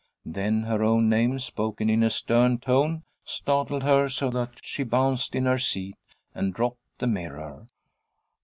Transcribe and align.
Then 0.25 0.63
her 0.63 0.81
own 0.83 1.09
name, 1.09 1.37
spoken 1.37 1.87
in 1.87 2.01
a 2.01 2.09
stern 2.09 2.57
tone, 2.57 3.03
startled 3.23 3.83
her 3.83 4.09
so 4.09 4.31
that 4.31 4.59
she 4.63 4.81
bounced 4.83 5.35
in 5.35 5.45
her 5.45 5.59
seat 5.59 5.95
and 6.33 6.51
dropped 6.55 6.81
the 6.97 7.05
mirror. 7.05 7.67